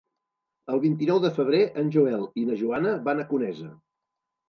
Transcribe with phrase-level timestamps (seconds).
[0.75, 3.73] El vint-i-nou de febrer en Joel i na Joana van a Conesa.